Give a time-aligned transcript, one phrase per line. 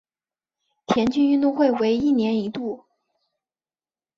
[0.87, 2.87] 田径运动会为一年一度。